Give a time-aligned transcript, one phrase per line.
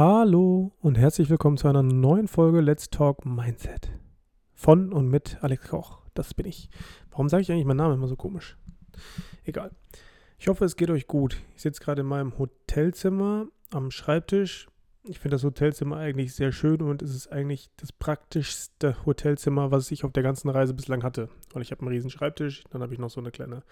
[0.00, 3.90] Hallo und herzlich willkommen zu einer neuen Folge Let's Talk Mindset.
[4.54, 6.02] Von und mit Alex Koch.
[6.14, 6.70] Das bin ich.
[7.10, 8.56] Warum sage ich eigentlich meinen Namen immer so komisch?
[9.42, 9.72] Egal.
[10.38, 11.42] Ich hoffe, es geht euch gut.
[11.56, 14.68] Ich sitze gerade in meinem Hotelzimmer am Schreibtisch.
[15.02, 19.90] Ich finde das Hotelzimmer eigentlich sehr schön und es ist eigentlich das praktischste Hotelzimmer, was
[19.90, 21.28] ich auf der ganzen Reise bislang hatte.
[21.52, 23.64] Weil ich habe einen riesen Schreibtisch, dann habe ich noch so eine kleine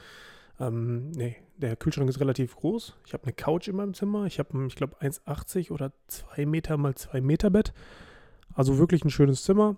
[0.59, 2.95] ähm, nee, der Kühlschrank ist relativ groß.
[3.07, 4.27] Ich habe eine Couch in meinem Zimmer.
[4.27, 7.73] Ich habe, ich glaube, 1,80 oder 2 Meter mal 2 Meter Bett.
[8.55, 9.77] Also wirklich ein schönes Zimmer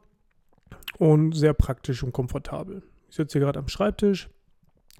[0.98, 2.82] und sehr praktisch und komfortabel.
[3.08, 4.28] Ich sitze hier gerade am Schreibtisch.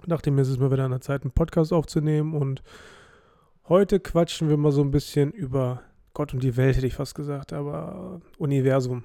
[0.05, 2.33] Dachte mir, es ist mal wieder an der Zeit, einen Podcast aufzunehmen.
[2.33, 2.63] Und
[3.67, 5.81] heute quatschen wir mal so ein bisschen über
[6.13, 9.03] Gott und die Welt, hätte ich fast gesagt, aber Universum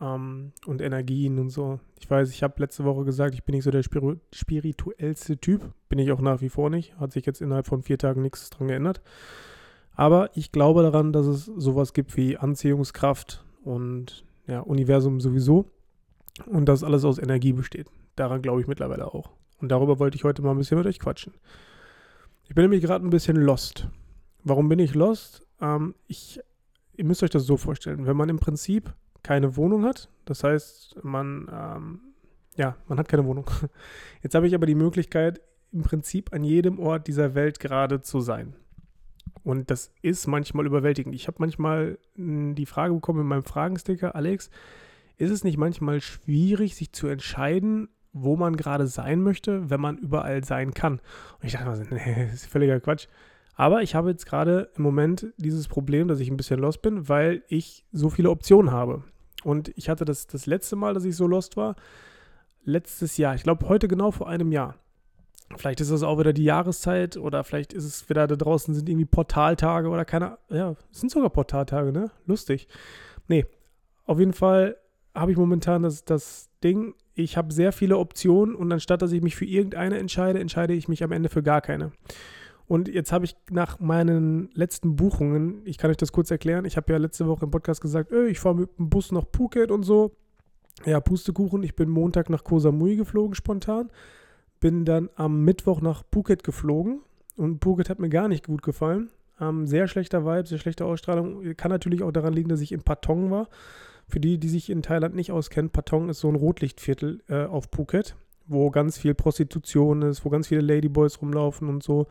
[0.00, 1.80] ähm, und Energien und so.
[1.98, 5.72] Ich weiß, ich habe letzte Woche gesagt, ich bin nicht so der spirituellste Typ.
[5.88, 6.98] Bin ich auch nach wie vor nicht.
[6.98, 9.00] Hat sich jetzt innerhalb von vier Tagen nichts dran geändert.
[9.92, 15.66] Aber ich glaube daran, dass es sowas gibt wie Anziehungskraft und ja, Universum sowieso.
[16.46, 17.88] Und dass alles aus Energie besteht.
[18.14, 19.30] Daran glaube ich mittlerweile auch.
[19.60, 21.34] Und darüber wollte ich heute mal ein bisschen mit euch quatschen.
[22.44, 23.88] Ich bin nämlich gerade ein bisschen lost.
[24.44, 25.44] Warum bin ich lost?
[25.60, 26.40] Ähm, ich,
[26.96, 28.06] ihr müsst euch das so vorstellen.
[28.06, 30.08] Wenn man im Prinzip keine Wohnung hat.
[30.24, 32.00] Das heißt, man, ähm,
[32.56, 33.50] ja, man hat keine Wohnung.
[34.22, 35.40] Jetzt habe ich aber die Möglichkeit,
[35.72, 38.54] im Prinzip an jedem Ort dieser Welt gerade zu sein.
[39.44, 41.14] Und das ist manchmal überwältigend.
[41.14, 44.50] Ich habe manchmal hm, die Frage bekommen in meinem Fragensticker, Alex,
[45.16, 49.98] ist es nicht manchmal schwierig, sich zu entscheiden, wo man gerade sein möchte, wenn man
[49.98, 51.00] überall sein kann?
[51.40, 53.08] Und ich dachte, nee, das ist völliger Quatsch.
[53.58, 57.08] Aber ich habe jetzt gerade im Moment dieses Problem, dass ich ein bisschen lost bin,
[57.08, 59.02] weil ich so viele Optionen habe.
[59.42, 61.74] Und ich hatte das das letzte Mal, dass ich so lost war,
[62.62, 63.34] letztes Jahr.
[63.34, 64.76] Ich glaube, heute genau vor einem Jahr.
[65.56, 68.88] Vielleicht ist es auch wieder die Jahreszeit oder vielleicht ist es wieder da draußen sind
[68.88, 72.12] irgendwie Portaltage oder keine, ja, es sind sogar Portaltage, ne?
[72.26, 72.68] Lustig.
[73.26, 73.44] Nee,
[74.04, 74.76] auf jeden Fall
[75.16, 79.22] habe ich momentan das, das Ding, ich habe sehr viele Optionen und anstatt dass ich
[79.22, 81.90] mich für irgendeine entscheide, entscheide ich mich am Ende für gar keine.
[82.68, 86.76] Und jetzt habe ich nach meinen letzten Buchungen, ich kann euch das kurz erklären, ich
[86.76, 89.70] habe ja letzte Woche im Podcast gesagt, öh, ich fahre mit dem Bus nach Phuket
[89.70, 90.12] und so.
[90.84, 93.90] Ja, Pustekuchen, ich bin Montag nach Koh Samui geflogen spontan,
[94.60, 97.00] bin dann am Mittwoch nach Phuket geflogen
[97.36, 99.10] und Phuket hat mir gar nicht gut gefallen.
[99.40, 101.54] Ähm, sehr schlechter Vibe, sehr schlechte Ausstrahlung.
[101.56, 103.48] Kann natürlich auch daran liegen, dass ich in Patong war.
[104.08, 107.68] Für die, die sich in Thailand nicht auskennen, Patong ist so ein Rotlichtviertel äh, auf
[107.74, 108.14] Phuket,
[108.46, 112.06] wo ganz viel Prostitution ist, wo ganz viele Ladyboys rumlaufen und so.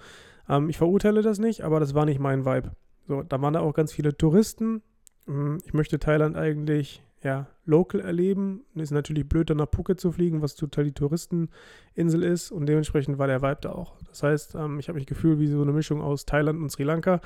[0.49, 2.71] Ähm, ich verurteile das nicht, aber das war nicht mein Vibe.
[3.07, 4.81] So, da waren da auch ganz viele Touristen.
[5.25, 8.61] Hm, ich möchte Thailand eigentlich ja, local erleben.
[8.75, 12.51] Ist natürlich blöd, dann nach Phuket zu fliegen, was total die Touristeninsel ist.
[12.51, 13.95] Und dementsprechend war der Vibe da auch.
[14.07, 16.83] Das heißt, ähm, ich habe mich gefühlt wie so eine Mischung aus Thailand und Sri
[16.83, 17.21] Lanka.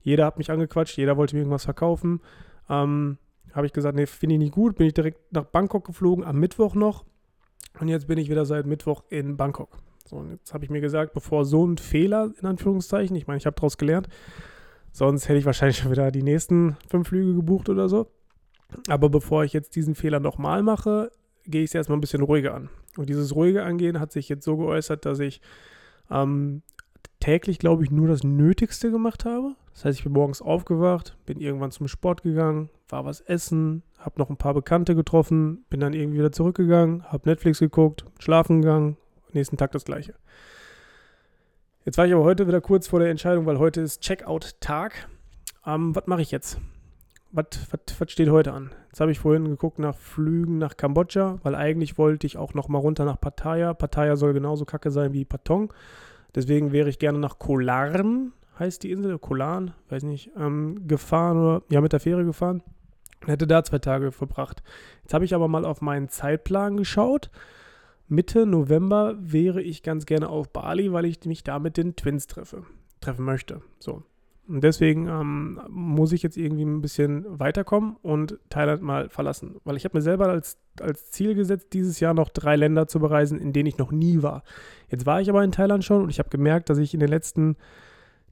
[0.00, 2.20] Jeder hat mich angequatscht, jeder wollte mir irgendwas verkaufen.
[2.68, 3.18] Ähm,
[3.52, 4.76] habe ich gesagt, nee, finde ich nicht gut.
[4.76, 7.04] Bin ich direkt nach Bangkok geflogen, am Mittwoch noch.
[7.80, 9.78] Und jetzt bin ich wieder seit Mittwoch in Bangkok.
[10.06, 13.38] So, und jetzt habe ich mir gesagt, bevor so ein Fehler, in Anführungszeichen, ich meine,
[13.38, 14.08] ich habe daraus gelernt,
[14.92, 18.08] sonst hätte ich wahrscheinlich schon wieder die nächsten fünf Flüge gebucht oder so.
[18.88, 21.10] Aber bevor ich jetzt diesen Fehler nochmal mache,
[21.44, 22.68] gehe ich es erstmal ein bisschen ruhiger an.
[22.96, 25.40] Und dieses ruhige Angehen hat sich jetzt so geäußert, dass ich
[26.10, 26.62] ähm,
[27.20, 29.54] täglich, glaube ich, nur das Nötigste gemacht habe.
[29.72, 34.18] Das heißt, ich bin morgens aufgewacht, bin irgendwann zum Sport gegangen, war was essen, habe
[34.18, 38.96] noch ein paar Bekannte getroffen, bin dann irgendwie wieder zurückgegangen, habe Netflix geguckt, schlafen gegangen,
[39.32, 40.14] nächsten Tag das gleiche.
[41.84, 45.08] Jetzt war ich aber heute wieder kurz vor der Entscheidung, weil heute ist Checkout-Tag.
[45.64, 46.58] Ähm, was mache ich jetzt?
[47.32, 47.46] Was,
[48.06, 48.72] steht heute an?
[48.88, 52.68] Jetzt habe ich vorhin geguckt nach Flügen nach Kambodscha, weil eigentlich wollte ich auch noch
[52.68, 53.74] mal runter nach Pattaya.
[53.74, 55.72] Pattaya soll genauso kacke sein wie Patong.
[56.34, 61.62] Deswegen wäre ich gerne nach Kolarn, heißt die Insel, Kolan, weiß nicht, ähm, gefahren oder
[61.68, 62.62] ja mit der Fähre gefahren.
[63.24, 64.62] Hätte da zwei Tage verbracht.
[65.02, 67.30] Jetzt habe ich aber mal auf meinen Zeitplan geschaut.
[68.08, 72.26] Mitte November wäre ich ganz gerne auf Bali, weil ich mich da mit den Twins
[72.26, 72.64] treffe,
[73.00, 73.62] treffen möchte.
[73.78, 74.02] So.
[74.48, 79.56] Und deswegen ähm, muss ich jetzt irgendwie ein bisschen weiterkommen und Thailand mal verlassen.
[79.64, 83.00] Weil ich habe mir selber als, als Ziel gesetzt, dieses Jahr noch drei Länder zu
[83.00, 84.44] bereisen, in denen ich noch nie war.
[84.88, 87.08] Jetzt war ich aber in Thailand schon und ich habe gemerkt, dass ich in den
[87.08, 87.56] letzten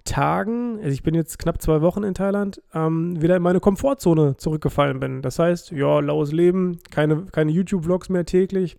[0.04, 4.36] Tagen, also ich bin jetzt knapp zwei Wochen in Thailand, ähm, wieder in meine Komfortzone
[4.36, 5.22] zurückgefallen bin.
[5.22, 8.76] Das heißt, ja, laues Leben, keine, keine YouTube-Vlogs mehr täglich,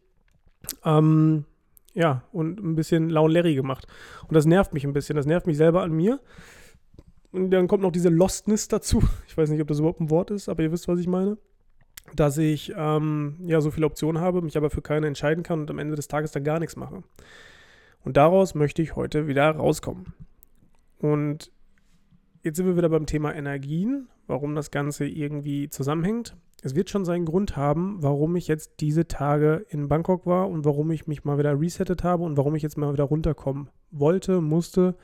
[0.84, 1.46] ähm,
[1.94, 3.88] ja, und ein bisschen Laun Larry gemacht.
[4.28, 5.16] Und das nervt mich ein bisschen.
[5.16, 6.20] Das nervt mich selber an mir.
[7.32, 9.02] Und dann kommt noch diese Lostness dazu.
[9.28, 11.38] Ich weiß nicht, ob das überhaupt ein Wort ist, aber ihr wisst, was ich meine.
[12.14, 15.72] Dass ich ähm, ja so viele Optionen habe, mich aber für keine entscheiden kann und
[15.72, 17.04] am Ende des Tages dann gar nichts mache.
[18.04, 20.14] Und daraus möchte ich heute wieder rauskommen.
[21.00, 21.52] Und
[22.44, 26.36] jetzt sind wir wieder beim Thema Energien, warum das Ganze irgendwie zusammenhängt.
[26.62, 30.66] Es wird schon seinen Grund haben, warum ich jetzt diese Tage in Bangkok war und
[30.66, 34.42] warum ich mich mal wieder resettet habe und warum ich jetzt mal wieder runterkommen wollte,
[34.42, 34.96] musste.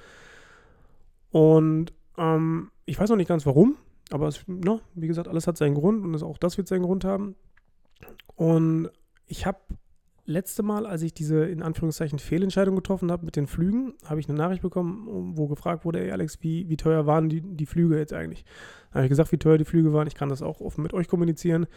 [1.30, 3.78] Und ähm, ich weiß noch nicht ganz warum,
[4.10, 6.84] aber es, no, ne, wie gesagt, alles hat seinen Grund und auch das wird seinen
[6.84, 7.36] Grund haben.
[8.36, 8.90] Und
[9.28, 9.60] ich habe
[10.26, 14.30] letzte Mal, als ich diese in Anführungszeichen Fehlentscheidung getroffen habe mit den Flügen, habe ich
[14.30, 17.98] eine Nachricht bekommen, wo gefragt wurde, ey Alex, wie, wie teuer waren die, die Flüge
[17.98, 18.46] jetzt eigentlich?
[18.92, 20.08] Da habe ich gesagt, wie teuer die Flüge waren.
[20.08, 21.68] Ich kann das auch offen mit euch kommunizieren.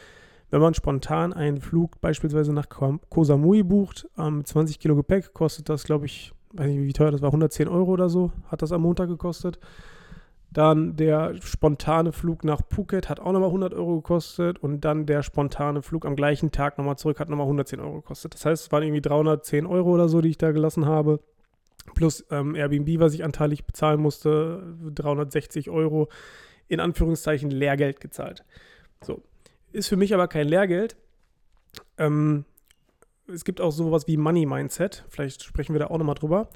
[0.50, 5.32] Wenn man spontan einen Flug beispielsweise nach Koh Samui bucht, ähm, mit 20 Kilo Gepäck,
[5.32, 8.62] kostet das, glaube ich, weiß nicht, wie teuer das war, 110 Euro oder so, hat
[8.62, 9.58] das am Montag gekostet.
[10.55, 15.25] Dann der spontane Flug nach Phuket hat auch nochmal 100 Euro gekostet und dann der
[15.25, 18.35] spontane Flug am gleichen Tag nochmal zurück hat nochmal 110 Euro gekostet.
[18.35, 21.19] Das heißt, es waren irgendwie 310 Euro oder so, die ich da gelassen habe.
[21.97, 26.09] Plus ähm, Airbnb, was ich anteilig bezahlen musste, 360 Euro,
[26.69, 28.45] in Anführungszeichen Lehrgeld gezahlt.
[29.03, 29.23] So.
[29.73, 30.95] Ist für mich aber kein Lehrgeld.
[31.99, 32.45] Ähm,
[33.27, 35.05] es gibt auch sowas wie Money Mindset.
[35.09, 36.49] Vielleicht sprechen wir da auch nochmal drüber.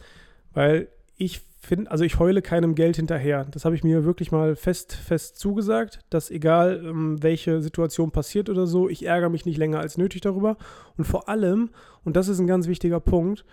[0.54, 3.44] Weil ich finde, also ich heule keinem Geld hinterher.
[3.50, 8.48] Das habe ich mir wirklich mal fest, fest zugesagt, dass egal ähm, welche Situation passiert
[8.48, 10.56] oder so, ich ärgere mich nicht länger als nötig darüber.
[10.96, 11.70] Und vor allem,
[12.04, 13.44] und das ist ein ganz wichtiger Punkt,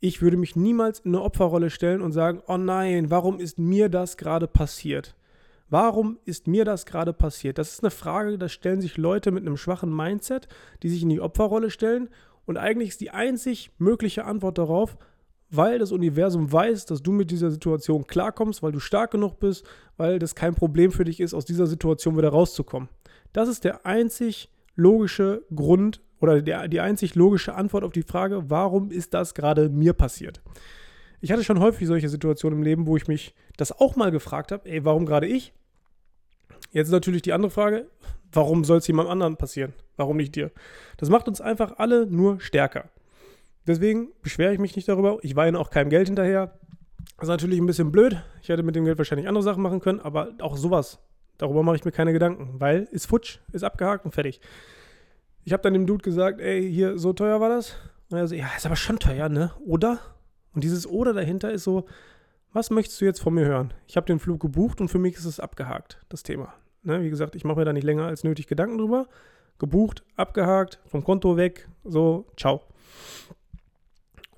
[0.00, 3.88] ich würde mich niemals in eine Opferrolle stellen und sagen, oh nein, warum ist mir
[3.88, 5.14] das gerade passiert?
[5.70, 7.56] Warum ist mir das gerade passiert?
[7.56, 10.48] Das ist eine Frage, da stellen sich Leute mit einem schwachen Mindset,
[10.82, 12.08] die sich in die Opferrolle stellen.
[12.44, 14.98] Und eigentlich ist die einzig mögliche Antwort darauf,
[15.52, 19.66] weil das Universum weiß, dass du mit dieser Situation klarkommst, weil du stark genug bist,
[19.98, 22.88] weil das kein Problem für dich ist, aus dieser Situation wieder rauszukommen.
[23.34, 28.48] Das ist der einzig logische Grund oder der, die einzig logische Antwort auf die Frage,
[28.48, 30.40] warum ist das gerade mir passiert?
[31.20, 34.52] Ich hatte schon häufig solche Situationen im Leben, wo ich mich das auch mal gefragt
[34.52, 35.52] habe, ey, warum gerade ich?
[36.72, 37.86] Jetzt ist natürlich die andere Frage,
[38.32, 39.74] warum soll es jemand anderen passieren?
[39.96, 40.50] Warum nicht dir?
[40.96, 42.88] Das macht uns einfach alle nur stärker.
[43.66, 45.18] Deswegen beschwere ich mich nicht darüber.
[45.22, 46.58] Ich weine auch keinem Geld hinterher.
[47.16, 48.22] Das ist natürlich ein bisschen blöd.
[48.42, 50.98] Ich hätte mit dem Geld wahrscheinlich andere Sachen machen können, aber auch sowas.
[51.38, 54.40] Darüber mache ich mir keine Gedanken, weil ist futsch, ist abgehakt und fertig.
[55.44, 57.76] Ich habe dann dem Dude gesagt, ey, hier, so teuer war das?
[58.10, 59.52] Und er so, ja, ist aber schon teuer, ne?
[59.64, 59.98] Oder?
[60.54, 61.86] Und dieses Oder dahinter ist so,
[62.52, 63.72] was möchtest du jetzt von mir hören?
[63.86, 66.52] Ich habe den Flug gebucht und für mich ist es abgehakt, das Thema.
[66.82, 67.02] Ne?
[67.02, 69.06] Wie gesagt, ich mache mir da nicht länger als nötig Gedanken drüber.
[69.58, 72.62] Gebucht, abgehakt, vom Konto weg, so, ciao.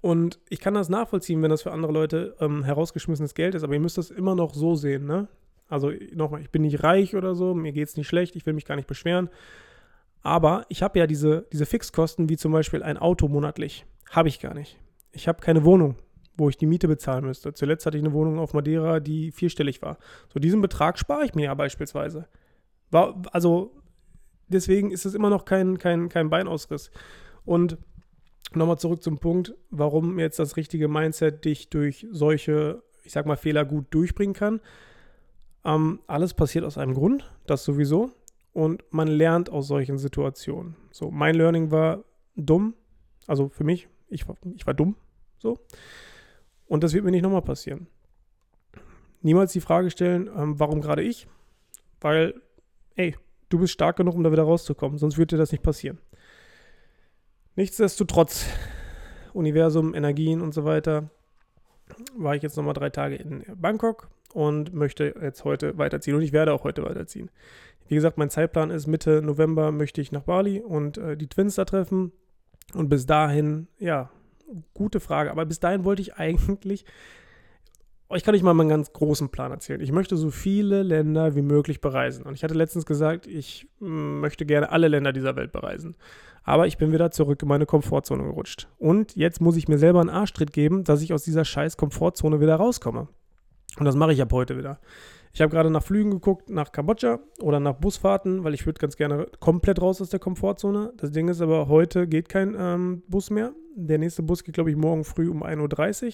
[0.04, 3.72] Und ich kann das nachvollziehen, wenn das für andere Leute ähm, herausgeschmissenes Geld ist, aber
[3.72, 5.28] ihr müsst das immer noch so sehen, ne?
[5.66, 8.52] Also nochmal, ich bin nicht reich oder so, mir geht es nicht schlecht, ich will
[8.52, 9.30] mich gar nicht beschweren.
[10.20, 13.86] Aber ich habe ja diese, diese Fixkosten, wie zum Beispiel ein Auto monatlich.
[14.10, 14.78] Habe ich gar nicht.
[15.12, 15.96] Ich habe keine Wohnung,
[16.36, 17.54] wo ich die Miete bezahlen müsste.
[17.54, 19.96] Zuletzt hatte ich eine Wohnung auf Madeira, die vierstellig war.
[20.28, 22.28] So diesen Betrag spare ich mir ja beispielsweise.
[22.90, 23.74] War, also
[24.48, 26.90] deswegen ist es immer noch kein, kein, kein Beinausriss.
[27.46, 27.78] Und
[28.56, 33.36] nochmal zurück zum Punkt, warum jetzt das richtige Mindset dich durch solche, ich sag mal,
[33.36, 34.60] Fehler gut durchbringen kann.
[35.64, 38.10] Ähm, alles passiert aus einem Grund, das sowieso.
[38.52, 40.76] Und man lernt aus solchen Situationen.
[40.92, 42.04] So, mein Learning war
[42.36, 42.74] dumm.
[43.26, 44.96] Also für mich, ich war, ich war dumm.
[45.38, 45.58] So.
[46.66, 47.88] Und das wird mir nicht nochmal passieren.
[49.22, 51.26] Niemals die Frage stellen, ähm, warum gerade ich?
[52.00, 52.34] Weil,
[52.94, 53.16] ey,
[53.48, 55.98] du bist stark genug, um da wieder rauszukommen, sonst würde dir das nicht passieren.
[57.56, 58.46] Nichtsdestotrotz,
[59.32, 61.10] Universum, Energien und so weiter,
[62.16, 66.16] war ich jetzt nochmal drei Tage in Bangkok und möchte jetzt heute weiterziehen.
[66.16, 67.30] Und ich werde auch heute weiterziehen.
[67.86, 71.54] Wie gesagt, mein Zeitplan ist Mitte November möchte ich nach Bali und äh, die Twins
[71.54, 72.12] da treffen.
[72.72, 74.10] Und bis dahin, ja,
[74.72, 75.30] gute Frage.
[75.30, 76.84] Aber bis dahin wollte ich eigentlich
[78.12, 79.80] ich kann euch mal meinen ganz großen Plan erzählen.
[79.80, 82.24] Ich möchte so viele Länder wie möglich bereisen.
[82.24, 85.96] Und ich hatte letztens gesagt, ich mm, möchte gerne alle Länder dieser Welt bereisen.
[86.44, 88.68] Aber ich bin wieder zurück in meine Komfortzone gerutscht.
[88.78, 92.40] Und jetzt muss ich mir selber einen Arschtritt geben, dass ich aus dieser scheiß Komfortzone
[92.40, 93.08] wieder rauskomme.
[93.78, 94.78] Und das mache ich ab heute wieder.
[95.32, 98.96] Ich habe gerade nach Flügen geguckt, nach Kambodscha oder nach Busfahrten, weil ich würde ganz
[98.96, 100.92] gerne komplett raus aus der Komfortzone.
[100.96, 103.52] Das Ding ist aber, heute geht kein ähm, Bus mehr.
[103.74, 106.12] Der nächste Bus geht, glaube ich, morgen früh um 1.30 Uhr.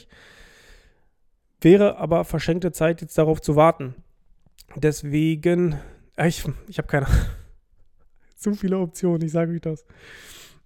[1.60, 3.94] Wäre aber verschenkte Zeit, jetzt darauf zu warten.
[4.76, 5.78] Deswegen,
[6.16, 7.06] äh, ich, ich habe keine
[8.40, 9.84] zu viele Optionen, ich sage euch das.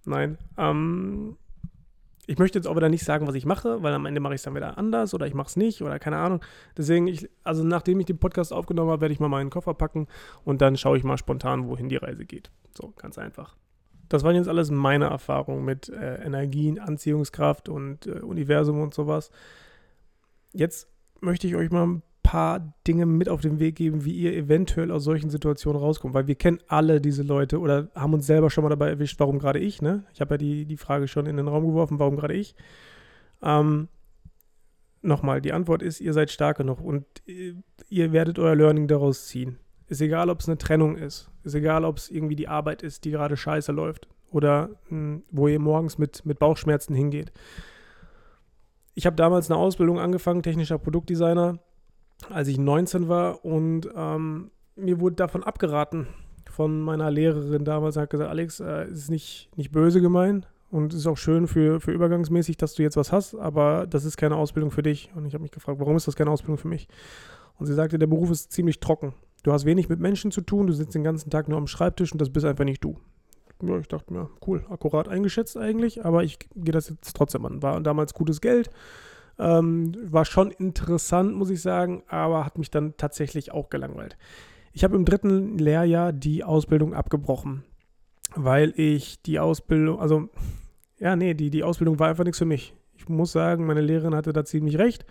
[0.05, 1.37] Nein, ähm,
[2.27, 4.39] ich möchte jetzt auch wieder nicht sagen, was ich mache, weil am Ende mache ich
[4.39, 6.41] es dann wieder anders oder ich mache es nicht oder keine Ahnung.
[6.77, 10.07] Deswegen, ich, also nachdem ich den Podcast aufgenommen habe, werde ich mal meinen Koffer packen
[10.43, 12.49] und dann schaue ich mal spontan, wohin die Reise geht.
[12.75, 13.55] So, ganz einfach.
[14.09, 19.31] Das waren jetzt alles meine Erfahrungen mit äh, Energien, Anziehungskraft und äh, Universum und sowas.
[20.53, 20.87] Jetzt
[21.21, 24.89] möchte ich euch mal ein paar Dinge mit auf den Weg geben, wie ihr eventuell
[24.89, 26.15] aus solchen Situationen rauskommt.
[26.15, 29.37] Weil wir kennen alle diese Leute oder haben uns selber schon mal dabei erwischt, warum
[29.37, 30.05] gerade ich, ne?
[30.11, 32.55] Ich habe ja die, die Frage schon in den Raum geworfen, warum gerade ich.
[33.43, 33.89] Ähm,
[35.03, 39.59] nochmal, die Antwort ist, ihr seid stark genug und ihr werdet euer Learning daraus ziehen.
[39.87, 41.29] Ist egal, ob es eine Trennung ist.
[41.43, 44.07] Ist egal, ob es irgendwie die Arbeit ist, die gerade scheiße läuft.
[44.31, 47.31] Oder mh, hm, wo ihr morgens mit, mit Bauchschmerzen hingeht.
[48.95, 51.59] Ich habe damals eine Ausbildung angefangen, technischer Produktdesigner,
[52.29, 56.07] als ich 19 war und ähm, mir wurde davon abgeraten
[56.49, 57.97] von meiner Lehrerin damals.
[57.97, 61.79] Hat gesagt, Alex, äh, ist nicht, nicht böse gemeint und es ist auch schön für,
[61.79, 65.11] für übergangsmäßig, dass du jetzt was hast, aber das ist keine Ausbildung für dich.
[65.15, 66.87] Und ich habe mich gefragt, warum ist das keine Ausbildung für mich?
[67.57, 69.13] Und sie sagte, der Beruf ist ziemlich trocken.
[69.43, 72.11] Du hast wenig mit Menschen zu tun, du sitzt den ganzen Tag nur am Schreibtisch
[72.11, 72.97] und das bist einfach nicht du
[73.61, 77.61] ja, ich dachte mir, cool, akkurat eingeschätzt eigentlich, aber ich gehe das jetzt trotzdem an.
[77.61, 78.69] War damals gutes Geld,
[79.39, 84.17] ähm, war schon interessant, muss ich sagen, aber hat mich dann tatsächlich auch gelangweilt.
[84.71, 87.63] Ich habe im dritten Lehrjahr die Ausbildung abgebrochen,
[88.35, 90.29] weil ich die Ausbildung, also
[90.99, 92.73] ja, nee, die, die Ausbildung war einfach nichts für mich.
[92.97, 95.05] Ich muss sagen, meine Lehrerin hatte da ziemlich recht.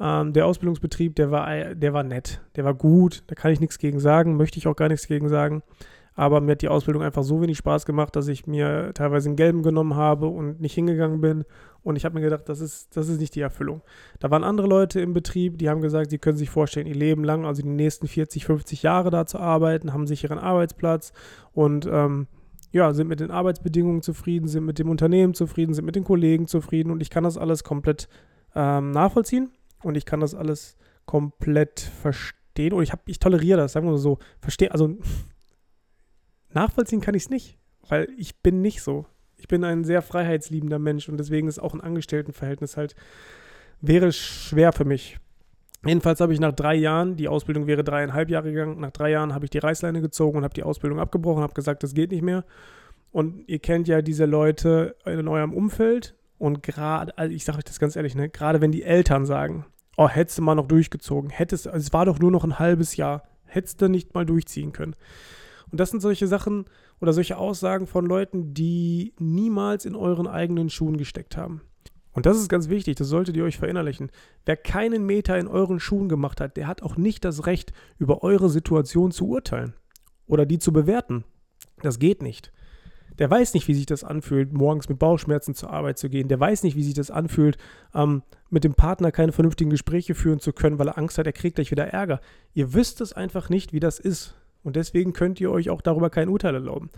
[0.00, 3.78] Ähm, der Ausbildungsbetrieb, der war, der war nett, der war gut, da kann ich nichts
[3.78, 5.62] gegen sagen, möchte ich auch gar nichts gegen sagen.
[6.14, 9.36] Aber mir hat die Ausbildung einfach so wenig Spaß gemacht, dass ich mir teilweise einen
[9.36, 11.44] gelben genommen habe und nicht hingegangen bin.
[11.82, 13.82] Und ich habe mir gedacht, das ist, das ist nicht die Erfüllung.
[14.20, 17.24] Da waren andere Leute im Betrieb, die haben gesagt, sie können sich vorstellen, ihr Leben
[17.24, 21.12] lang, also die nächsten 40, 50 Jahre da zu arbeiten, haben sich ihren Arbeitsplatz
[21.52, 22.28] und ähm,
[22.70, 26.46] ja, sind mit den Arbeitsbedingungen zufrieden, sind mit dem Unternehmen zufrieden, sind mit den Kollegen
[26.46, 28.08] zufrieden und ich kann das alles komplett
[28.54, 29.50] ähm, nachvollziehen
[29.82, 33.98] und ich kann das alles komplett verstehen und ich, hab, ich toleriere das, sagen wir
[33.98, 34.96] so, verstehe, also
[36.54, 37.58] Nachvollziehen kann ich es nicht,
[37.88, 39.06] weil ich bin nicht so.
[39.36, 42.94] Ich bin ein sehr freiheitsliebender Mensch und deswegen ist auch ein Angestelltenverhältnis halt,
[43.80, 45.18] wäre schwer für mich.
[45.84, 49.34] Jedenfalls habe ich nach drei Jahren, die Ausbildung wäre dreieinhalb Jahre gegangen, nach drei Jahren
[49.34, 52.22] habe ich die Reißleine gezogen und habe die Ausbildung abgebrochen, habe gesagt, das geht nicht
[52.22, 52.44] mehr.
[53.12, 57.64] Und ihr kennt ja diese Leute in eurem Umfeld und gerade, also ich sage euch
[57.64, 61.30] das ganz ehrlich, ne, gerade wenn die Eltern sagen, oh, hättest du mal noch durchgezogen,
[61.30, 64.72] hättest, also es war doch nur noch ein halbes Jahr, hättest du nicht mal durchziehen
[64.72, 64.96] können.
[65.70, 66.66] Und das sind solche Sachen
[67.00, 71.62] oder solche Aussagen von Leuten, die niemals in euren eigenen Schuhen gesteckt haben.
[72.12, 74.10] Und das ist ganz wichtig, das solltet ihr euch verinnerlichen.
[74.46, 78.22] Wer keinen Meter in euren Schuhen gemacht hat, der hat auch nicht das Recht, über
[78.22, 79.74] eure Situation zu urteilen
[80.26, 81.24] oder die zu bewerten.
[81.82, 82.52] Das geht nicht.
[83.18, 86.28] Der weiß nicht, wie sich das anfühlt, morgens mit Bauchschmerzen zur Arbeit zu gehen.
[86.28, 87.58] Der weiß nicht, wie sich das anfühlt,
[87.94, 91.32] ähm, mit dem Partner keine vernünftigen Gespräche führen zu können, weil er Angst hat, er
[91.32, 92.20] kriegt gleich wieder Ärger.
[92.54, 94.34] Ihr wisst es einfach nicht, wie das ist.
[94.64, 96.90] Und deswegen könnt ihr euch auch darüber kein Urteil erlauben.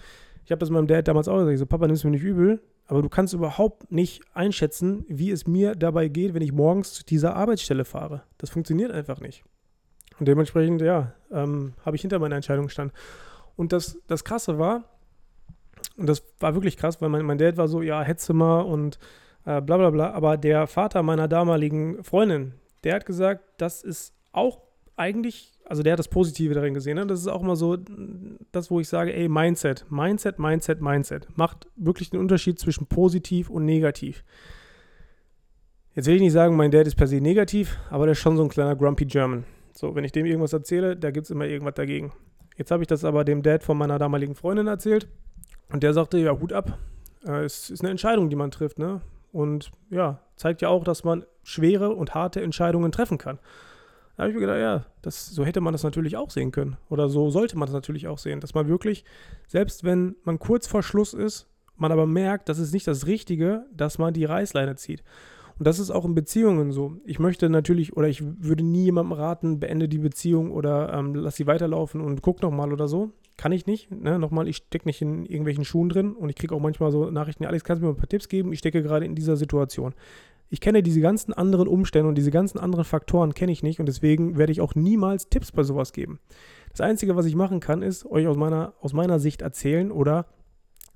[0.44, 1.52] Ich habe das meinem Dad damals auch gesagt.
[1.52, 5.32] Ich so, Papa, nimmst du mir nicht übel, aber du kannst überhaupt nicht einschätzen, wie
[5.32, 8.23] es mir dabei geht, wenn ich morgens zu dieser Arbeitsstelle fahre.
[8.38, 9.44] Das funktioniert einfach nicht.
[10.18, 12.96] Und dementsprechend, ja, ähm, habe ich hinter meiner Entscheidung gestanden.
[13.56, 14.85] Und das, das Krasse war,
[15.96, 18.99] und das war wirklich krass, weil mein, mein Dad war so, ja, hetze mal und
[19.44, 20.11] äh, bla bla bla.
[20.12, 22.54] Aber der Vater meiner damaligen Freundin,
[22.85, 24.61] der hat gesagt, das ist auch
[24.96, 26.96] eigentlich also der hat das Positive darin gesehen.
[26.96, 27.06] Ne?
[27.06, 27.76] Das ist auch mal so
[28.52, 31.26] das, wo ich sage, ey, Mindset, Mindset, Mindset, Mindset.
[31.37, 34.25] Macht wirklich den Unterschied zwischen positiv und negativ.
[35.94, 38.37] Jetzt will ich nicht sagen, mein Dad ist per se negativ, aber der ist schon
[38.37, 39.44] so ein kleiner Grumpy German.
[39.73, 42.12] So, wenn ich dem irgendwas erzähle, da gibt es immer irgendwas dagegen.
[42.56, 45.08] Jetzt habe ich das aber dem Dad von meiner damaligen Freundin erzählt
[45.70, 46.78] und der sagte, ja, Hut ab.
[47.26, 49.00] Äh, es ist eine Entscheidung, die man trifft, ne?
[49.32, 53.38] Und ja, zeigt ja auch, dass man schwere und harte Entscheidungen treffen kann.
[54.16, 56.76] Da habe ich mir gedacht, ja, das, so hätte man das natürlich auch sehen können.
[56.88, 58.40] Oder so sollte man das natürlich auch sehen.
[58.40, 59.04] Dass man wirklich,
[59.46, 63.66] selbst wenn man kurz vor Schluss ist, man aber merkt, das ist nicht das Richtige,
[63.75, 65.02] dass man die Reißleine zieht.
[65.58, 66.96] Und das ist auch in Beziehungen so.
[67.04, 71.37] Ich möchte natürlich, oder ich würde nie jemandem raten, beende die Beziehung oder ähm, lass
[71.37, 73.12] sie weiterlaufen und guck nochmal oder so.
[73.38, 73.90] Kann ich nicht.
[73.90, 74.18] Ne?
[74.18, 77.44] Nochmal, ich stecke nicht in irgendwelchen Schuhen drin und ich kriege auch manchmal so Nachrichten,
[77.44, 78.52] Alex, kannst du mir ein paar Tipps geben?
[78.52, 79.94] Ich stecke gerade in dieser Situation.
[80.49, 83.87] Ich kenne diese ganzen anderen Umstände und diese ganzen anderen Faktoren kenne ich nicht und
[83.87, 86.21] deswegen werde ich auch niemals Tipps bei sowas geben.
[86.71, 90.26] Das Einzige, was ich machen kann, ist euch aus meiner, aus meiner Sicht erzählen oder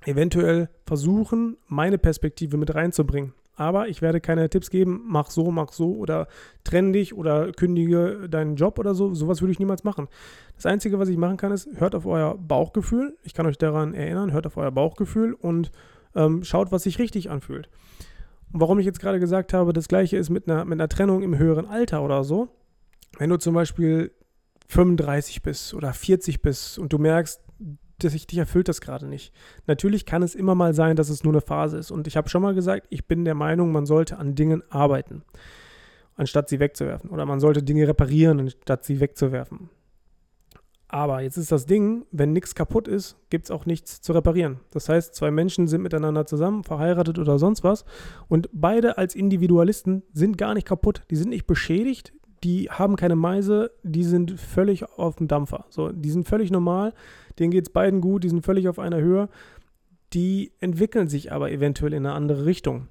[0.05, 3.33] eventuell versuchen, meine Perspektive mit reinzubringen.
[3.55, 6.27] Aber ich werde keine Tipps geben, mach so, mach so oder
[6.63, 9.13] trenn dich oder kündige deinen Job oder so.
[9.13, 10.07] Sowas würde ich niemals machen.
[10.55, 13.17] Das Einzige, was ich machen kann, ist, hört auf euer Bauchgefühl.
[13.23, 15.71] Ich kann euch daran erinnern, hört auf euer Bauchgefühl und
[16.15, 17.69] ähm, schaut, was sich richtig anfühlt.
[18.53, 21.23] Und warum ich jetzt gerade gesagt habe, das gleiche ist mit einer, mit einer Trennung
[21.23, 22.49] im höheren Alter oder so.
[23.17, 24.11] Wenn du zum Beispiel
[24.67, 27.41] 35 bist oder 40 bist und du merkst,
[27.99, 29.33] dass ich dich erfüllt das gerade nicht.
[29.67, 31.91] Natürlich kann es immer mal sein, dass es nur eine Phase ist.
[31.91, 35.23] Und ich habe schon mal gesagt, ich bin der Meinung, man sollte an Dingen arbeiten.
[36.15, 37.09] anstatt sie wegzuwerfen.
[37.09, 39.69] Oder man sollte Dinge reparieren, anstatt sie wegzuwerfen.
[40.93, 44.59] Aber jetzt ist das Ding, wenn nichts kaputt ist, gibt es auch nichts zu reparieren.
[44.71, 47.85] Das heißt, zwei Menschen sind miteinander zusammen, verheiratet oder sonst was.
[48.27, 51.03] Und beide als Individualisten sind gar nicht kaputt.
[51.09, 52.11] Die sind nicht beschädigt,
[52.43, 55.63] die haben keine Meise, die sind völlig auf dem Dampfer.
[55.69, 56.93] So, die sind völlig normal,
[57.39, 59.29] denen geht es beiden gut, die sind völlig auf einer Höhe.
[60.11, 62.89] Die entwickeln sich aber eventuell in eine andere Richtung.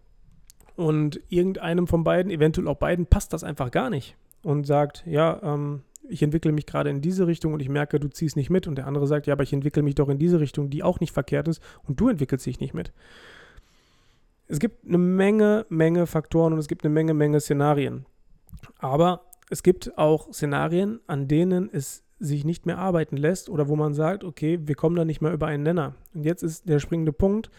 [0.74, 4.16] Und irgendeinem von beiden, eventuell auch beiden, passt das einfach gar nicht.
[4.42, 8.08] Und sagt, ja, ähm, ich entwickle mich gerade in diese Richtung und ich merke, du
[8.08, 8.66] ziehst nicht mit.
[8.66, 11.00] Und der andere sagt, ja, aber ich entwickle mich doch in diese Richtung, die auch
[11.00, 12.92] nicht verkehrt ist und du entwickelst dich nicht mit.
[14.48, 18.06] Es gibt eine Menge, Menge Faktoren und es gibt eine Menge, Menge Szenarien.
[18.78, 23.76] Aber es gibt auch Szenarien, an denen es sich nicht mehr arbeiten lässt oder wo
[23.76, 25.94] man sagt, okay, wir kommen da nicht mehr über einen Nenner.
[26.14, 27.50] Und jetzt ist der springende Punkt,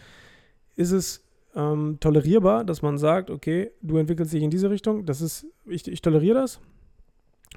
[0.76, 5.20] ist es ähm, tolerierbar, dass man sagt, okay, du entwickelst dich in diese Richtung, das
[5.20, 6.60] ist, ich, ich toleriere das,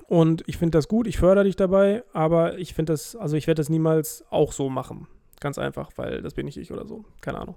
[0.07, 3.47] und ich finde das gut, ich fördere dich dabei, aber ich finde das, also ich
[3.47, 5.07] werde das niemals auch so machen.
[5.39, 7.05] Ganz einfach, weil das bin nicht ich oder so.
[7.21, 7.55] Keine Ahnung.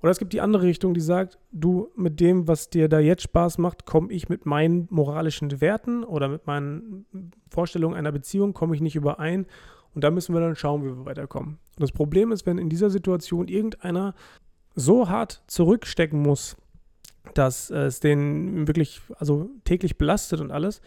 [0.00, 3.22] Oder es gibt die andere Richtung, die sagt, du mit dem, was dir da jetzt
[3.22, 7.04] Spaß macht, komme ich mit meinen moralischen Werten oder mit meinen
[7.50, 9.46] Vorstellungen einer Beziehung, komme ich nicht überein.
[9.94, 11.58] Und da müssen wir dann schauen, wie wir weiterkommen.
[11.76, 14.14] Und das Problem ist, wenn in dieser Situation irgendeiner
[14.76, 16.56] so hart zurückstecken muss,
[17.34, 20.80] dass es den wirklich also täglich belastet und alles,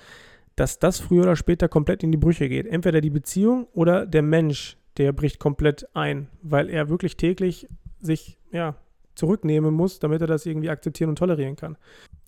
[0.56, 2.68] dass das früher oder später komplett in die Brüche geht.
[2.68, 7.68] Entweder die Beziehung oder der Mensch, der bricht komplett ein, weil er wirklich täglich
[8.00, 8.76] sich ja,
[9.16, 11.78] zurücknehmen muss, damit er das irgendwie akzeptieren und tolerieren kann.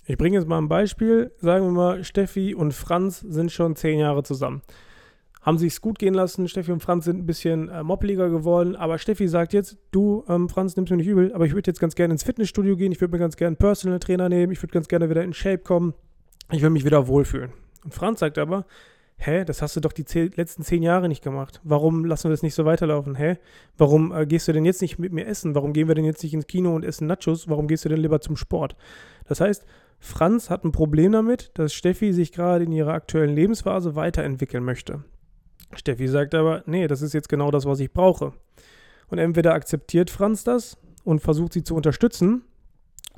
[0.06, 1.32] Ich bringe jetzt mal ein Beispiel.
[1.38, 4.62] Sagen wir mal, Steffi und Franz sind schon zehn Jahre zusammen.
[5.42, 6.48] Haben sich es gut gehen lassen.
[6.48, 8.76] Steffi und Franz sind ein bisschen äh, moppeliger geworden.
[8.76, 11.80] Aber Steffi sagt jetzt, du, ähm, Franz, nimmst mir nicht übel, aber ich würde jetzt
[11.80, 12.92] ganz gerne ins Fitnessstudio gehen.
[12.92, 14.52] Ich würde mir ganz gerne einen Personal Trainer nehmen.
[14.54, 15.94] Ich würde ganz gerne wieder in Shape kommen.
[16.52, 17.52] Ich will mich wieder wohlfühlen.
[17.84, 18.66] Und Franz sagt aber,
[19.18, 21.62] hä, das hast du doch die zehn, letzten zehn Jahre nicht gemacht.
[21.64, 23.16] Warum lassen wir das nicht so weiterlaufen?
[23.16, 23.38] Hä?
[23.78, 25.56] Warum äh, gehst du denn jetzt nicht mit mir essen?
[25.56, 27.50] Warum gehen wir denn jetzt nicht ins Kino und essen Nachos?
[27.50, 28.76] Warum gehst du denn lieber zum Sport?
[29.26, 29.66] Das heißt,
[30.00, 35.04] Franz hat ein Problem damit, dass Steffi sich gerade in ihrer aktuellen Lebensphase weiterentwickeln möchte.
[35.76, 38.34] Steffi sagt aber, nee, das ist jetzt genau das, was ich brauche.
[39.08, 42.44] Und entweder akzeptiert Franz das und versucht sie zu unterstützen,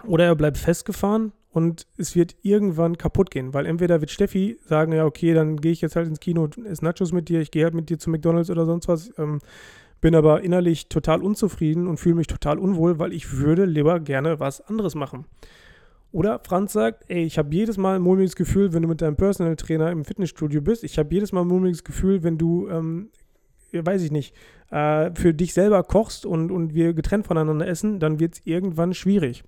[0.06, 4.92] oder er bleibt festgefahren und es wird irgendwann kaputt gehen, weil entweder wird Steffi sagen,
[4.92, 7.50] ja, okay, dann gehe ich jetzt halt ins Kino und esse Nachos mit dir, ich
[7.50, 9.40] gehe halt mit dir zu McDonalds oder sonst was, ähm,
[10.02, 14.38] bin aber innerlich total unzufrieden und fühle mich total unwohl, weil ich würde lieber gerne
[14.42, 15.24] was anderes machen.
[16.12, 19.16] Oder Franz sagt, ey, ich habe jedes Mal ein mulmiges Gefühl, wenn du mit deinem
[19.16, 20.84] Personal Trainer im Fitnessstudio bist.
[20.84, 23.12] Ich habe jedes Mal ein mulmiges Gefühl, wenn du, ähm,
[23.72, 24.36] weiß ich nicht,
[24.72, 28.94] äh, für dich selber kochst und, und wir getrennt voneinander essen, dann wird es irgendwann
[28.94, 29.46] schwierig.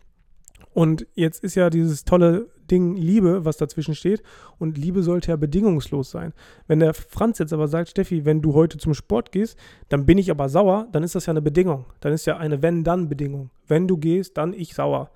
[0.78, 4.22] Und jetzt ist ja dieses tolle Ding Liebe, was dazwischen steht.
[4.60, 6.34] Und Liebe sollte ja bedingungslos sein.
[6.68, 9.58] Wenn der Franz jetzt aber sagt, Steffi, wenn du heute zum Sport gehst,
[9.90, 11.86] dann bin ich aber sauer, dann ist das ja eine Bedingung.
[12.00, 13.50] Dann ist ja eine Wenn-Dann-Bedingung.
[13.68, 15.10] Wenn du gehst, dann ich sauer.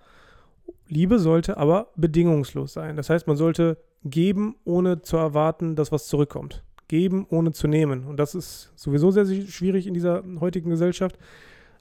[0.87, 2.97] Liebe sollte aber bedingungslos sein.
[2.97, 6.63] Das heißt, man sollte geben, ohne zu erwarten, dass was zurückkommt.
[6.87, 8.05] Geben, ohne zu nehmen.
[8.05, 11.17] Und das ist sowieso sehr schwierig in dieser heutigen Gesellschaft.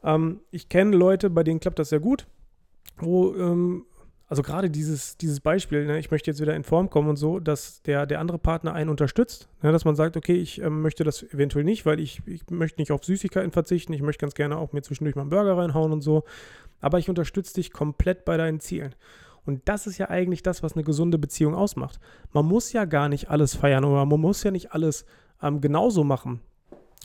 [0.05, 2.27] Ähm, ich kenne Leute, bei denen klappt das sehr gut
[3.03, 3.85] wo, ähm,
[4.27, 7.41] also gerade dieses, dieses Beispiel, ne, ich möchte jetzt wieder in Form kommen und so,
[7.41, 11.03] dass der, der andere Partner einen unterstützt, ne, dass man sagt, okay, ich ähm, möchte
[11.03, 14.57] das eventuell nicht, weil ich, ich möchte nicht auf Süßigkeiten verzichten, ich möchte ganz gerne
[14.57, 16.25] auch mir zwischendurch mal einen Burger reinhauen und so,
[16.81, 18.95] aber ich unterstütze dich komplett bei deinen Zielen.
[19.45, 21.99] Und das ist ja eigentlich das, was eine gesunde Beziehung ausmacht.
[22.33, 25.07] Man muss ja gar nicht alles feiern oder man muss ja nicht alles
[25.43, 26.41] ähm, genauso machen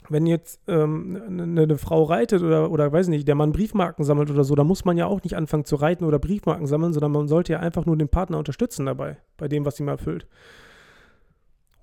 [0.08, 4.30] wenn jetzt ähm, eine, eine, Frau reitet oder, oder weiß nicht, der Mann Briefmarken sammelt
[4.30, 7.12] oder so, da muss man ja auch nicht anfangen zu reiten oder Briefmarken sammeln, sondern
[7.12, 10.26] man sollte ja einfach nur den Partner unterstützen dabei, bei dem, was ihm erfüllt.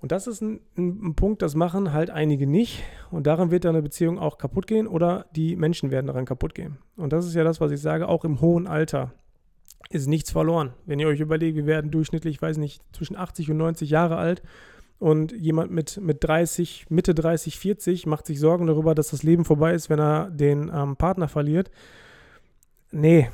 [0.00, 2.82] Und das ist ein, ein, Punkt, das machen halt einige nicht.
[3.10, 6.54] Und daran wird dann eine Beziehung auch kaputt gehen oder die Menschen werden daran kaputt
[6.54, 6.76] gehen.
[6.96, 9.12] Und das ist ja das, was ich sage, auch im hohen Alter
[9.88, 10.74] ist nichts verloren.
[10.84, 14.42] Wenn ihr euch überlegt, wir werden durchschnittlich, weiß nicht, zwischen 80 und 90 Jahre alt
[15.04, 19.44] und jemand mit, mit 30, Mitte 30, 40 macht sich Sorgen darüber, dass das Leben
[19.44, 21.70] vorbei ist, wenn er den ähm, Partner verliert.
[22.90, 23.28] Nee,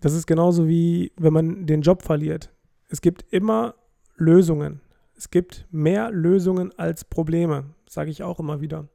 [0.00, 2.50] das ist genauso wie wenn man den Job verliert.
[2.88, 3.74] Es gibt immer
[4.16, 4.80] Lösungen.
[5.14, 8.88] Es gibt mehr Lösungen als Probleme, sage ich auch immer wieder.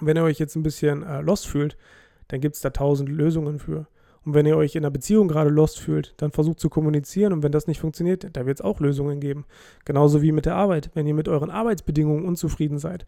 [0.00, 1.76] Wenn ihr euch jetzt ein bisschen äh, lost fühlt,
[2.28, 3.88] dann gibt es da tausend Lösungen für.
[4.24, 7.42] Und wenn ihr euch in einer Beziehung gerade lost fühlt, dann versucht zu kommunizieren und
[7.42, 9.46] wenn das nicht funktioniert, da wird es auch Lösungen geben.
[9.84, 13.06] Genauso wie mit der Arbeit, wenn ihr mit euren Arbeitsbedingungen unzufrieden seid.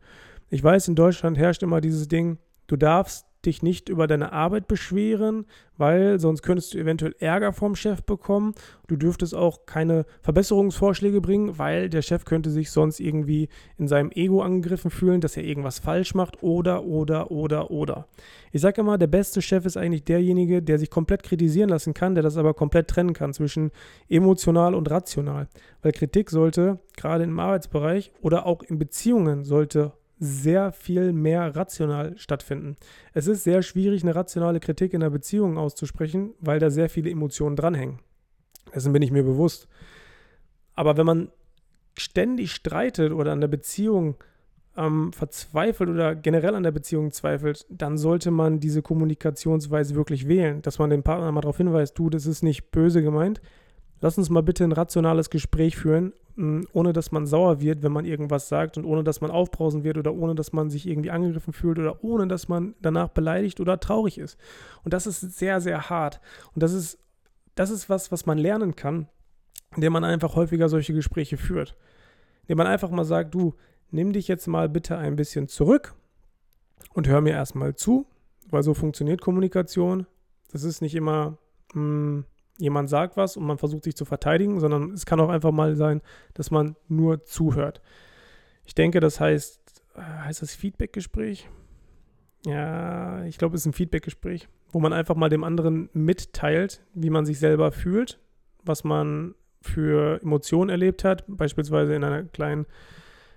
[0.49, 4.69] Ich weiß, in Deutschland herrscht immer dieses Ding, du darfst dich nicht über deine Arbeit
[4.69, 8.55] beschweren, weil sonst könntest du eventuell Ärger vom Chef bekommen.
[8.87, 14.11] Du dürftest auch keine Verbesserungsvorschläge bringen, weil der Chef könnte sich sonst irgendwie in seinem
[14.13, 18.07] Ego angegriffen fühlen, dass er irgendwas falsch macht oder, oder, oder, oder.
[18.53, 22.15] Ich sage immer, der beste Chef ist eigentlich derjenige, der sich komplett kritisieren lassen kann,
[22.15, 23.71] der das aber komplett trennen kann zwischen
[24.09, 25.49] emotional und rational.
[25.81, 29.93] Weil Kritik sollte, gerade im Arbeitsbereich oder auch in Beziehungen, sollte
[30.25, 32.77] sehr viel mehr rational stattfinden.
[33.13, 37.11] Es ist sehr schwierig, eine rationale Kritik in einer Beziehung auszusprechen, weil da sehr viele
[37.11, 37.99] Emotionen dranhängen.
[38.73, 39.67] Dessen bin ich mir bewusst.
[40.77, 41.29] Aber wenn man
[41.99, 44.15] ständig streitet oder an der Beziehung
[44.77, 50.63] ähm, verzweifelt oder generell an der Beziehung zweifelt, dann sollte man diese Kommunikationsweise wirklich wählen,
[50.63, 53.43] dass man den Partner mal darauf hinweist, du, das ist nicht böse gemeint.
[54.03, 56.13] Lass uns mal bitte ein rationales Gespräch führen
[56.73, 59.99] ohne dass man sauer wird, wenn man irgendwas sagt und ohne dass man aufbrausen wird
[59.99, 63.79] oder ohne dass man sich irgendwie angegriffen fühlt oder ohne dass man danach beleidigt oder
[63.79, 64.39] traurig ist.
[64.83, 66.21] Und das ist sehr, sehr hart.
[66.55, 66.99] Und das ist,
[67.55, 69.09] das ist was, was man lernen kann,
[69.75, 71.77] indem man einfach häufiger solche Gespräche führt.
[72.43, 73.55] Indem man einfach mal sagt, du,
[73.91, 75.95] nimm dich jetzt mal bitte ein bisschen zurück
[76.95, 78.07] und hör mir erstmal zu,
[78.49, 80.07] weil so funktioniert Kommunikation.
[80.51, 81.37] Das ist nicht immer,
[81.75, 82.25] mh, hm,
[82.59, 85.77] jemand sagt was und man versucht sich zu verteidigen, sondern es kann auch einfach mal
[85.77, 86.03] sein,
[86.35, 87.81] dass man nur zuhört.
[88.65, 91.49] Ich denke, das heißt, äh, heißt das Feedbackgespräch?
[92.45, 97.11] Ja, ich glaube, es ist ein Feedbackgespräch, wo man einfach mal dem anderen mitteilt, wie
[97.11, 98.19] man sich selber fühlt,
[98.65, 102.67] was man für Emotionen erlebt hat, beispielsweise in einer kleinen,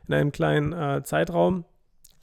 [0.07, 1.65] in einem kleinen äh, Zeitraum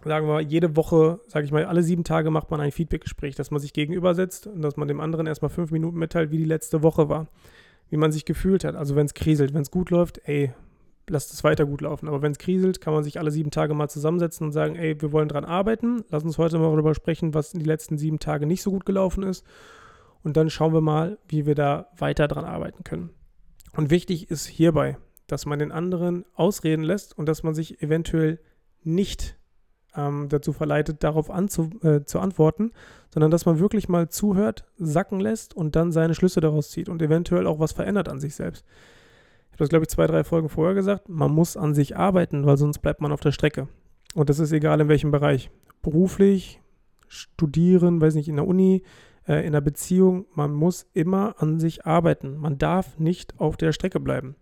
[0.05, 3.51] sagen wir, jede Woche, sage ich mal, alle sieben Tage macht man ein Feedbackgespräch, dass
[3.51, 6.83] man sich gegenübersetzt und dass man dem anderen erstmal fünf Minuten mitteilt, wie die letzte
[6.83, 7.29] Woche war,
[7.91, 8.75] wie man sich gefühlt hat.
[8.75, 10.53] Also wenn es kriselt, wenn es gut läuft, ey,
[11.09, 12.09] lasst es weiter gut laufen.
[12.09, 15.01] Aber wenn es kriselt, kann man sich alle sieben Tage mal zusammensetzen und sagen, ey,
[15.01, 18.19] wir wollen dran arbeiten, lass uns heute mal darüber sprechen, was in den letzten sieben
[18.19, 19.45] Tagen nicht so gut gelaufen ist.
[20.23, 23.11] Und dann schauen wir mal, wie wir da weiter dran arbeiten können.
[23.77, 28.39] Und wichtig ist hierbei, dass man den anderen ausreden lässt und dass man sich eventuell
[28.85, 29.37] nicht
[29.97, 32.73] ähm, dazu verleitet, darauf anzu, äh, zu antworten,
[33.13, 37.03] sondern dass man wirklich mal zuhört, sacken lässt und dann seine Schlüsse daraus zieht und
[37.03, 38.65] eventuell auch was verändert an sich selbst.
[39.47, 41.09] Ich habe das, glaube ich, zwei, drei Folgen vorher gesagt.
[41.09, 43.69] Man muss an sich arbeiten, weil sonst bleibt man auf der Strecke.
[44.15, 45.51] Und das ist egal in welchem Bereich.
[45.83, 46.61] Beruflich,
[47.09, 48.83] studieren, weiß nicht, in der Uni,
[49.27, 50.27] äh, in der Beziehung.
[50.35, 52.39] Man muss immer an sich arbeiten.
[52.39, 54.37] Man darf nicht auf der Strecke bleiben.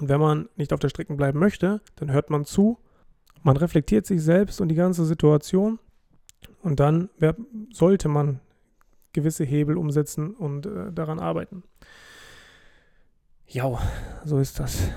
[0.00, 2.78] Und wenn man nicht auf der Strecke bleiben möchte, dann hört man zu
[3.42, 5.78] man reflektiert sich selbst und die ganze Situation
[6.62, 7.10] und dann
[7.72, 8.40] sollte man
[9.12, 11.62] gewisse Hebel umsetzen und äh, daran arbeiten.
[13.46, 13.78] Ja,
[14.24, 14.88] so ist das.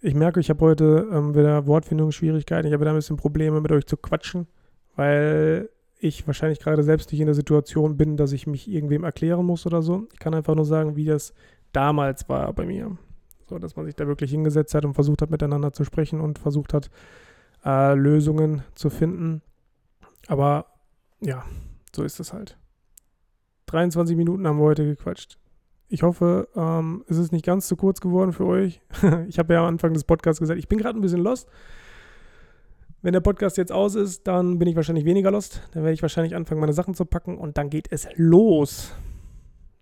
[0.00, 2.68] Ich merke, ich habe heute ähm, wieder Wortfindungsschwierigkeiten.
[2.68, 4.46] Ich habe da ein bisschen Probleme mit euch zu quatschen,
[4.94, 9.44] weil ich wahrscheinlich gerade selbst nicht in der Situation bin, dass ich mich irgendwem erklären
[9.44, 10.06] muss oder so.
[10.12, 11.34] Ich kann einfach nur sagen, wie das
[11.72, 12.96] damals war bei mir.
[13.48, 16.38] So, dass man sich da wirklich hingesetzt hat und versucht hat, miteinander zu sprechen und
[16.38, 16.90] versucht hat,
[17.64, 19.42] äh, Lösungen zu finden.
[20.26, 20.66] Aber
[21.20, 21.44] ja,
[21.94, 22.56] so ist es halt.
[23.66, 25.38] 23 Minuten haben wir heute gequatscht.
[25.88, 28.82] Ich hoffe, ähm, es ist nicht ganz zu kurz geworden für euch.
[29.28, 31.48] ich habe ja am Anfang des Podcasts gesagt, ich bin gerade ein bisschen lost.
[33.00, 35.62] Wenn der Podcast jetzt aus ist, dann bin ich wahrscheinlich weniger lost.
[35.72, 38.92] Dann werde ich wahrscheinlich anfangen, meine Sachen zu packen und dann geht es los.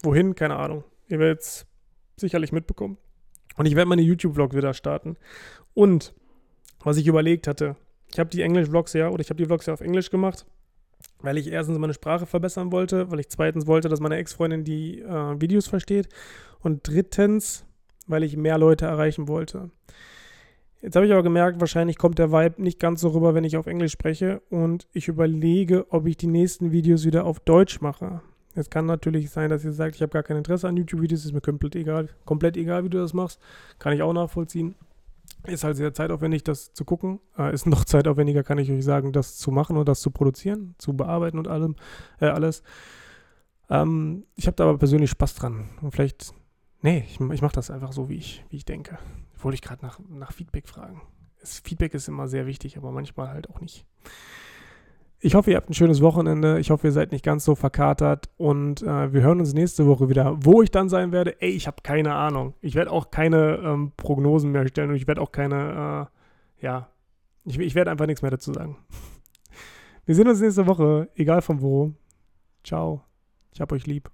[0.03, 0.35] Wohin?
[0.35, 0.85] Keine Ahnung.
[1.09, 1.67] Ihr werdet es
[2.17, 2.99] sicherlich mitbekommen.
[3.57, 5.17] Und ich werde meine YouTube-Vlog wieder starten.
[5.75, 6.15] Und
[6.87, 7.75] was ich überlegt hatte.
[8.13, 10.47] Ich habe die Englisch-Vlogs ja, oder ich habe die Vlogs ja auf Englisch gemacht,
[11.21, 15.01] weil ich erstens meine Sprache verbessern wollte, weil ich zweitens wollte, dass meine Ex-Freundin die
[15.01, 16.09] äh, Videos versteht
[16.61, 17.67] und drittens,
[18.07, 19.71] weil ich mehr Leute erreichen wollte.
[20.81, 23.57] Jetzt habe ich aber gemerkt, wahrscheinlich kommt der Vibe nicht ganz so rüber, wenn ich
[23.57, 28.21] auf Englisch spreche und ich überlege, ob ich die nächsten Videos wieder auf Deutsch mache.
[28.55, 31.33] Es kann natürlich sein, dass ihr sagt, ich habe gar kein Interesse an YouTube-Videos, ist
[31.33, 33.41] mir komplett egal, komplett egal, wie du das machst.
[33.81, 34.77] Kann ich auch nachvollziehen.
[35.47, 37.21] Ist halt sehr zeitaufwendig, das zu gucken.
[37.39, 40.75] Äh, ist noch zeitaufwendiger, kann ich euch sagen, das zu machen und das zu produzieren,
[40.79, 41.77] zu bearbeiten und allem,
[42.21, 42.63] äh, alles.
[43.69, 45.69] Ähm, ich habe da aber persönlich Spaß dran.
[45.81, 46.35] Und vielleicht,
[46.83, 48.99] nee, ich, ich mache das einfach so, wie ich, wie ich denke.
[49.39, 51.03] Wollte ich gerade nach, nach Feedback fragen.
[51.41, 53.85] Das Feedback ist immer sehr wichtig, aber manchmal halt auch nicht.
[55.27, 56.61] Ich hoffe, ihr habt ein schönes Wochenende.
[56.61, 58.29] Ich hoffe, ihr seid nicht ganz so verkatert.
[58.37, 60.37] Und äh, wir hören uns nächste Woche wieder.
[60.39, 62.55] Wo ich dann sein werde, ey, ich habe keine Ahnung.
[62.61, 66.09] Ich werde auch keine ähm, Prognosen mehr stellen und ich werde auch keine,
[66.63, 66.91] äh, ja,
[67.45, 68.77] ich, ich werde einfach nichts mehr dazu sagen.
[70.07, 71.91] Wir sehen uns nächste Woche, egal von wo.
[72.63, 73.03] Ciao.
[73.53, 74.09] Ich hab euch lieb.